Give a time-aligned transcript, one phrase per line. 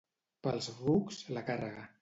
[0.47, 1.89] Pels rucs, la càrrega.